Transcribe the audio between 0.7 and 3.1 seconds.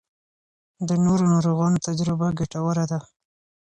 د نورو ناروغانو تجربه ګټوره ده.